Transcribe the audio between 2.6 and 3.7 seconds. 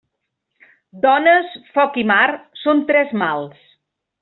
són tres mals.